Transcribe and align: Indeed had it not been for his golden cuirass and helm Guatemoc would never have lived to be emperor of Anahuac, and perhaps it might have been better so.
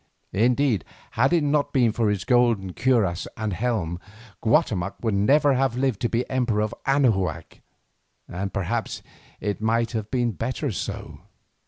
Indeed 0.33 0.83
had 1.11 1.31
it 1.31 1.43
not 1.43 1.73
been 1.73 1.91
for 1.91 2.09
his 2.09 2.23
golden 2.25 2.73
cuirass 2.73 3.27
and 3.37 3.53
helm 3.53 3.99
Guatemoc 4.41 4.95
would 5.01 5.13
never 5.13 5.53
have 5.53 5.77
lived 5.77 5.99
to 5.99 6.09
be 6.09 6.27
emperor 6.27 6.61
of 6.63 6.73
Anahuac, 6.87 7.61
and 8.27 8.51
perhaps 8.51 9.03
it 9.39 9.61
might 9.61 9.91
have 9.91 10.09
been 10.09 10.31
better 10.31 10.71
so. 10.71 11.19